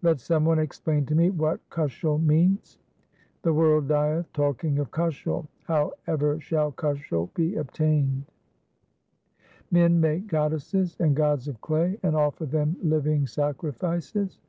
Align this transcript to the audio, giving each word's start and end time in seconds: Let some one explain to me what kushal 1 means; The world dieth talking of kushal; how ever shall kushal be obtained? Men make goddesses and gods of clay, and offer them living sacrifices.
Let 0.00 0.20
some 0.20 0.46
one 0.46 0.58
explain 0.58 1.04
to 1.04 1.14
me 1.14 1.28
what 1.28 1.60
kushal 1.68 2.16
1 2.16 2.26
means; 2.26 2.78
The 3.42 3.52
world 3.52 3.88
dieth 3.88 4.32
talking 4.32 4.78
of 4.78 4.90
kushal; 4.90 5.48
how 5.64 5.92
ever 6.06 6.40
shall 6.40 6.72
kushal 6.72 7.28
be 7.34 7.56
obtained? 7.56 8.24
Men 9.70 10.00
make 10.00 10.28
goddesses 10.28 10.96
and 10.98 11.14
gods 11.14 11.46
of 11.46 11.60
clay, 11.60 12.00
and 12.02 12.16
offer 12.16 12.46
them 12.46 12.76
living 12.82 13.26
sacrifices. 13.26 14.40